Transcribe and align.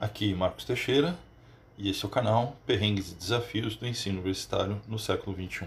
Aqui 0.00 0.32
Marcos 0.32 0.64
Teixeira 0.64 1.18
e 1.76 1.90
esse 1.90 2.04
é 2.04 2.06
o 2.06 2.10
canal 2.10 2.56
Perrengues 2.64 3.10
e 3.10 3.16
Desafios 3.16 3.74
do 3.74 3.84
Ensino 3.84 4.18
Universitário 4.18 4.80
no 4.86 4.96
século 4.96 5.34
XXI. 5.34 5.66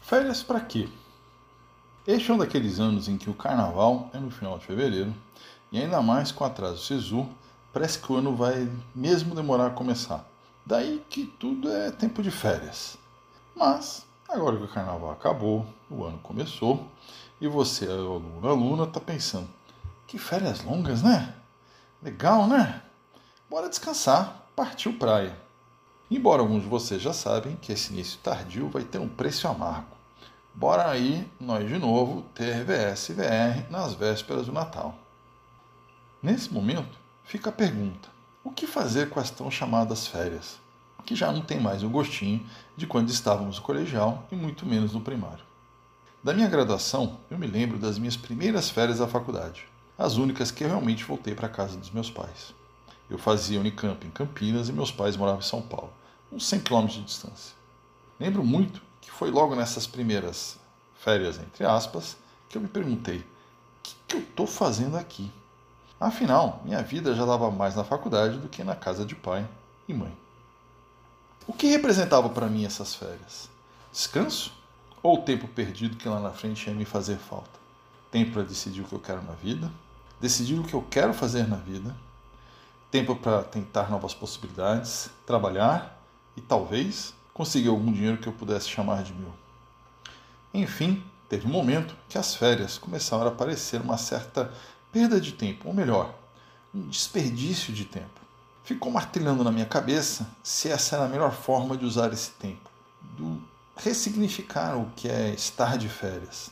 Férias 0.00 0.42
para 0.42 0.60
quê? 0.60 0.88
Este 2.06 2.30
é 2.30 2.34
um 2.34 2.38
daqueles 2.38 2.80
anos 2.80 3.06
em 3.06 3.18
que 3.18 3.28
o 3.28 3.34
carnaval 3.34 4.08
é 4.14 4.18
no 4.18 4.30
final 4.30 4.56
de 4.58 4.64
fevereiro 4.64 5.14
e 5.70 5.78
ainda 5.78 6.00
mais 6.00 6.32
com 6.32 6.42
atraso 6.42 6.86
SISU, 6.86 7.28
parece 7.70 7.98
que 7.98 8.10
o 8.10 8.16
ano 8.16 8.34
vai 8.34 8.66
mesmo 8.94 9.34
demorar 9.34 9.66
a 9.66 9.70
começar. 9.70 10.26
Daí 10.64 11.04
que 11.10 11.26
tudo 11.38 11.70
é 11.70 11.90
tempo 11.90 12.22
de 12.22 12.30
férias. 12.30 12.96
Mas, 13.54 14.06
agora 14.26 14.56
que 14.56 14.64
o 14.64 14.68
carnaval 14.68 15.10
acabou, 15.10 15.66
o 15.90 16.02
ano 16.02 16.18
começou 16.20 16.90
e 17.42 17.46
você, 17.46 17.84
aluno 17.84 18.48
aluna, 18.48 18.84
está 18.84 19.00
pensando: 19.00 19.50
que 20.06 20.16
férias 20.16 20.64
longas, 20.64 21.02
né? 21.02 21.34
Legal, 22.02 22.46
né? 22.46 22.82
Bora 23.48 23.68
descansar, 23.68 24.48
partiu 24.56 24.98
praia. 24.98 25.38
Embora 26.10 26.42
alguns 26.42 26.62
de 26.64 26.68
vocês 26.68 27.00
já 27.00 27.12
sabem 27.12 27.54
que 27.54 27.70
esse 27.72 27.92
início 27.92 28.18
tardio 28.18 28.68
vai 28.68 28.82
ter 28.82 28.98
um 28.98 29.08
preço 29.08 29.46
amargo. 29.46 29.96
Bora 30.52 30.90
aí, 30.90 31.30
nós 31.38 31.68
de 31.68 31.78
novo, 31.78 32.22
ter 32.34 32.62
e 32.62 32.64
VR 32.64 33.70
nas 33.70 33.94
vésperas 33.94 34.46
do 34.46 34.52
Natal. 34.52 34.98
Nesse 36.20 36.52
momento, 36.52 36.98
fica 37.22 37.50
a 37.50 37.52
pergunta: 37.52 38.08
o 38.42 38.50
que 38.50 38.66
fazer 38.66 39.10
com 39.10 39.20
as 39.20 39.30
tão 39.30 39.48
chamadas 39.48 40.08
férias? 40.08 40.58
Que 41.04 41.14
já 41.14 41.30
não 41.30 41.40
tem 41.40 41.60
mais 41.60 41.84
o 41.84 41.88
gostinho 41.88 42.44
de 42.76 42.84
quando 42.84 43.10
estávamos 43.10 43.58
no 43.58 43.62
colegial 43.62 44.26
e 44.32 44.34
muito 44.34 44.66
menos 44.66 44.92
no 44.92 45.00
primário. 45.00 45.44
Da 46.20 46.34
minha 46.34 46.48
graduação, 46.48 47.20
eu 47.30 47.38
me 47.38 47.46
lembro 47.46 47.78
das 47.78 47.96
minhas 47.96 48.16
primeiras 48.16 48.68
férias 48.70 48.98
da 48.98 49.06
faculdade, 49.06 49.68
as 49.96 50.16
únicas 50.16 50.50
que 50.50 50.64
eu 50.64 50.68
realmente 50.68 51.04
voltei 51.04 51.32
para 51.32 51.46
a 51.46 51.50
casa 51.50 51.76
dos 51.76 51.92
meus 51.92 52.10
pais. 52.10 52.52
Eu 53.08 53.18
fazia 53.18 53.60
Unicamp 53.60 54.04
em 54.06 54.10
Campinas 54.10 54.68
e 54.68 54.72
meus 54.72 54.90
pais 54.90 55.16
moravam 55.16 55.40
em 55.40 55.44
São 55.44 55.62
Paulo, 55.62 55.92
uns 56.32 56.46
100 56.46 56.60
km 56.60 56.86
de 56.86 57.02
distância. 57.02 57.54
Lembro 58.18 58.44
muito 58.44 58.82
que 59.00 59.10
foi 59.10 59.30
logo 59.30 59.54
nessas 59.54 59.86
primeiras 59.86 60.58
férias, 60.98 61.38
entre 61.38 61.64
aspas, 61.64 62.16
que 62.48 62.58
eu 62.58 62.62
me 62.62 62.68
perguntei: 62.68 63.18
o 63.18 63.24
que, 63.82 63.94
que 64.08 64.16
eu 64.16 64.20
estou 64.20 64.46
fazendo 64.46 64.96
aqui? 64.96 65.30
Afinal, 66.00 66.60
minha 66.64 66.82
vida 66.82 67.14
já 67.14 67.24
dava 67.24 67.50
mais 67.50 67.74
na 67.74 67.84
faculdade 67.84 68.38
do 68.38 68.48
que 68.48 68.62
na 68.64 68.74
casa 68.74 69.04
de 69.04 69.14
pai 69.14 69.46
e 69.88 69.94
mãe. 69.94 70.14
O 71.46 71.52
que 71.52 71.68
representava 71.68 72.28
para 72.28 72.48
mim 72.48 72.64
essas 72.64 72.94
férias? 72.94 73.48
Descanso? 73.92 74.52
Ou 75.02 75.18
o 75.18 75.22
tempo 75.22 75.46
perdido 75.46 75.96
que 75.96 76.08
lá 76.08 76.18
na 76.18 76.32
frente 76.32 76.68
ia 76.68 76.74
me 76.74 76.84
fazer 76.84 77.16
falta? 77.16 77.58
Tempo 78.10 78.32
para 78.32 78.42
decidir 78.42 78.82
o 78.82 78.84
que 78.84 78.92
eu 78.92 78.98
quero 78.98 79.22
na 79.22 79.32
vida, 79.32 79.70
decidir 80.20 80.58
o 80.58 80.64
que 80.64 80.74
eu 80.74 80.84
quero 80.90 81.14
fazer 81.14 81.46
na 81.46 81.56
vida, 81.56 81.94
tempo 82.96 83.14
para 83.14 83.42
tentar 83.42 83.90
novas 83.90 84.14
possibilidades, 84.14 85.10
trabalhar 85.26 86.02
e 86.34 86.40
talvez 86.40 87.12
conseguir 87.34 87.68
algum 87.68 87.92
dinheiro 87.92 88.16
que 88.16 88.26
eu 88.26 88.32
pudesse 88.32 88.70
chamar 88.70 89.02
de 89.02 89.12
meu. 89.12 89.34
Enfim, 90.54 91.04
teve 91.28 91.46
um 91.46 91.50
momento 91.50 91.94
que 92.08 92.16
as 92.16 92.34
férias 92.34 92.78
começaram 92.78 93.26
a 93.26 93.30
parecer 93.30 93.82
uma 93.82 93.98
certa 93.98 94.50
perda 94.90 95.20
de 95.20 95.32
tempo, 95.32 95.68
ou 95.68 95.74
melhor, 95.74 96.14
um 96.74 96.88
desperdício 96.88 97.70
de 97.70 97.84
tempo. 97.84 98.18
Ficou 98.64 98.90
martelando 98.90 99.44
na 99.44 99.52
minha 99.52 99.66
cabeça 99.66 100.26
se 100.42 100.70
essa 100.70 100.96
era 100.96 101.04
a 101.04 101.08
melhor 101.08 101.32
forma 101.32 101.76
de 101.76 101.84
usar 101.84 102.10
esse 102.14 102.30
tempo, 102.30 102.70
do 103.02 103.42
ressignificar 103.76 104.74
o 104.74 104.90
que 104.96 105.06
é 105.06 105.34
estar 105.34 105.76
de 105.76 105.90
férias. 105.90 106.50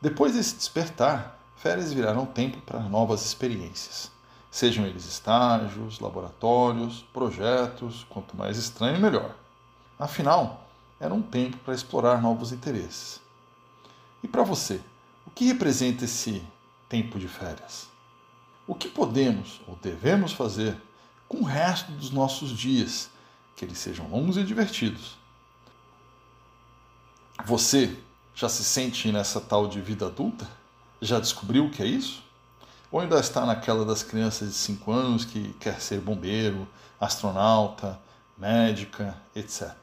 Depois 0.00 0.32
desse 0.32 0.54
despertar, 0.54 1.38
férias 1.54 1.92
viraram 1.92 2.24
tempo 2.24 2.62
para 2.62 2.80
novas 2.80 3.26
experiências. 3.26 4.13
Sejam 4.54 4.86
eles 4.86 5.04
estágios, 5.04 5.98
laboratórios, 5.98 7.04
projetos, 7.12 8.06
quanto 8.08 8.36
mais 8.36 8.56
estranho, 8.56 9.00
melhor. 9.00 9.34
Afinal, 9.98 10.68
era 11.00 11.12
um 11.12 11.20
tempo 11.20 11.56
para 11.56 11.74
explorar 11.74 12.22
novos 12.22 12.52
interesses. 12.52 13.20
E 14.22 14.28
para 14.28 14.44
você, 14.44 14.80
o 15.26 15.30
que 15.32 15.46
representa 15.46 16.04
esse 16.04 16.40
tempo 16.88 17.18
de 17.18 17.26
férias? 17.26 17.88
O 18.64 18.76
que 18.76 18.88
podemos 18.88 19.60
ou 19.66 19.76
devemos 19.82 20.32
fazer 20.32 20.80
com 21.26 21.38
o 21.38 21.44
resto 21.44 21.90
dos 21.90 22.12
nossos 22.12 22.50
dias, 22.50 23.10
que 23.56 23.64
eles 23.64 23.78
sejam 23.78 24.08
longos 24.08 24.36
e 24.36 24.44
divertidos? 24.44 25.16
Você 27.44 27.98
já 28.36 28.48
se 28.48 28.62
sente 28.62 29.10
nessa 29.10 29.40
tal 29.40 29.66
de 29.66 29.80
vida 29.80 30.06
adulta? 30.06 30.48
Já 31.02 31.18
descobriu 31.18 31.66
o 31.66 31.70
que 31.72 31.82
é 31.82 31.86
isso? 31.86 32.23
Ou 32.94 33.00
ainda 33.00 33.18
está 33.18 33.44
naquela 33.44 33.84
das 33.84 34.04
crianças 34.04 34.50
de 34.50 34.54
5 34.54 34.92
anos 34.92 35.24
que 35.24 35.52
quer 35.54 35.80
ser 35.80 36.00
bombeiro, 36.00 36.64
astronauta, 37.00 37.98
médica, 38.38 39.20
etc. 39.34 39.74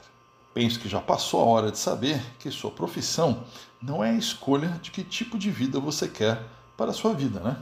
Penso 0.53 0.79
que 0.79 0.87
já 0.87 1.01
passou 1.01 1.41
a 1.41 1.43
hora 1.43 1.71
de 1.71 1.77
saber 1.77 2.23
que 2.39 2.49
sua 2.49 2.71
profissão 2.71 3.43
não 3.81 4.01
é 4.01 4.11
a 4.11 4.17
escolha 4.17 4.69
de 4.81 4.91
que 4.91 5.03
tipo 5.03 5.37
de 5.37 5.51
vida 5.51 5.77
você 5.77 6.07
quer 6.07 6.41
para 6.77 6.91
a 6.91 6.93
sua 6.93 7.13
vida, 7.13 7.41
né? 7.41 7.57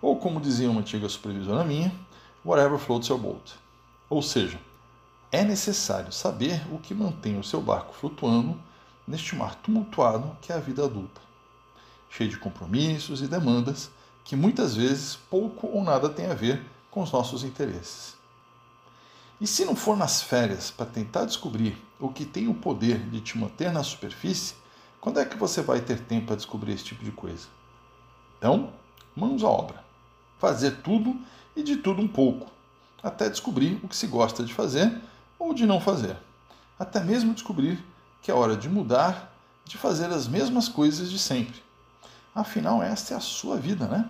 Ou 0.00 0.16
como 0.16 0.40
dizia 0.40 0.70
uma 0.70 0.80
antiga 0.80 1.10
supervisora 1.10 1.62
minha, 1.62 1.94
whatever 2.42 2.78
floats 2.78 3.08
your 3.08 3.18
boat. 3.18 3.52
Ou 4.08 4.22
seja, 4.22 4.58
é 5.30 5.44
necessário 5.44 6.10
saber 6.10 6.62
o 6.72 6.78
que 6.78 6.94
mantém 6.94 7.38
o 7.38 7.44
seu 7.44 7.60
barco 7.60 7.92
flutuando 7.92 8.58
neste 9.06 9.36
mar 9.36 9.56
tumultuado 9.56 10.34
que 10.40 10.50
é 10.50 10.56
a 10.56 10.58
vida 10.58 10.86
adulta, 10.86 11.20
cheio 12.08 12.30
de 12.30 12.38
compromissos 12.38 13.20
e 13.20 13.28
demandas 13.28 13.90
que 14.24 14.34
muitas 14.34 14.74
vezes 14.74 15.16
pouco 15.30 15.68
ou 15.68 15.84
nada 15.84 16.08
tem 16.08 16.26
a 16.26 16.34
ver 16.34 16.64
com 16.90 17.02
os 17.02 17.12
nossos 17.12 17.44
interesses. 17.44 18.14
E 19.40 19.46
se 19.46 19.64
não 19.64 19.76
for 19.76 19.96
nas 19.96 20.22
férias 20.22 20.70
para 20.70 20.86
tentar 20.86 21.26
descobrir 21.26 21.76
o 22.00 22.08
que 22.08 22.24
tem 22.24 22.48
o 22.48 22.54
poder 22.54 22.98
de 23.10 23.20
te 23.20 23.36
manter 23.36 23.70
na 23.70 23.82
superfície, 23.82 24.54
quando 25.00 25.20
é 25.20 25.24
que 25.24 25.36
você 25.36 25.60
vai 25.60 25.80
ter 25.80 26.00
tempo 26.00 26.28
para 26.28 26.36
descobrir 26.36 26.72
esse 26.72 26.84
tipo 26.84 27.04
de 27.04 27.10
coisa? 27.10 27.46
Então, 28.38 28.72
mãos 29.14 29.42
à 29.42 29.48
obra. 29.48 29.84
Fazer 30.38 30.76
tudo 30.82 31.16
e 31.54 31.62
de 31.62 31.76
tudo 31.76 32.00
um 32.00 32.08
pouco, 32.08 32.50
até 33.02 33.28
descobrir 33.28 33.78
o 33.82 33.88
que 33.88 33.96
se 33.96 34.06
gosta 34.06 34.42
de 34.44 34.54
fazer 34.54 35.00
ou 35.38 35.52
de 35.52 35.66
não 35.66 35.80
fazer. 35.80 36.16
Até 36.78 37.00
mesmo 37.00 37.34
descobrir 37.34 37.84
que 38.22 38.30
é 38.30 38.34
hora 38.34 38.56
de 38.56 38.68
mudar, 38.68 39.34
de 39.64 39.76
fazer 39.76 40.06
as 40.06 40.26
mesmas 40.26 40.68
coisas 40.68 41.10
de 41.10 41.18
sempre. 41.18 41.63
Afinal, 42.34 42.82
esta 42.82 43.14
é 43.14 43.16
a 43.16 43.20
sua 43.20 43.56
vida, 43.56 43.86
né? 43.86 44.08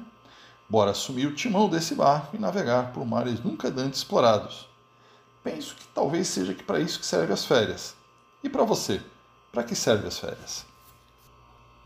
Bora 0.68 0.92
assumir 0.92 1.26
o 1.26 1.34
timão 1.34 1.68
desse 1.68 1.94
barco 1.94 2.34
e 2.34 2.38
navegar 2.38 2.92
por 2.92 3.04
mares 3.04 3.38
nunca 3.40 3.68
antes 3.68 3.98
explorados. 3.98 4.66
Penso 5.42 5.74
que 5.74 5.86
talvez 5.88 6.28
seja 6.28 6.54
que 6.54 6.64
para 6.64 6.80
isso 6.80 6.98
que 6.98 7.04
serve 7.04 7.32
as 7.32 7.44
férias. 7.44 7.94
E 8.42 8.48
para 8.48 8.64
você, 8.64 9.02
para 9.52 9.62
que 9.62 9.74
serve 9.74 10.08
as 10.08 10.18
férias? 10.18 10.64